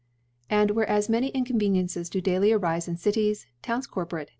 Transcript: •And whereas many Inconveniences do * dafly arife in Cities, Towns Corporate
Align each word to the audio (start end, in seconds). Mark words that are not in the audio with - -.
•And 0.49 0.71
whereas 0.71 1.09
many 1.09 1.27
Inconveniences 1.27 2.09
do 2.09 2.21
* 2.21 2.21
dafly 2.23 2.57
arife 2.59 2.87
in 2.87 2.97
Cities, 2.97 3.45
Towns 3.61 3.85
Corporate 3.85 4.29